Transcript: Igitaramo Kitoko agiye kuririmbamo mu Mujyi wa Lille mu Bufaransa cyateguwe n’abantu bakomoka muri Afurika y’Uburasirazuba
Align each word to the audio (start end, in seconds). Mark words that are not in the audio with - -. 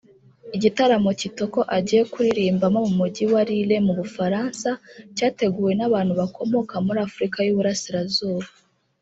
Igitaramo 0.55 1.11
Kitoko 1.19 1.59
agiye 1.77 2.01
kuririmbamo 2.11 2.79
mu 2.87 2.93
Mujyi 2.99 3.23
wa 3.33 3.41
Lille 3.47 3.77
mu 3.87 3.93
Bufaransa 3.99 4.69
cyateguwe 5.15 5.71
n’abantu 5.75 6.13
bakomoka 6.21 6.73
muri 6.85 6.99
Afurika 7.07 7.37
y’Uburasirazuba 7.43 8.47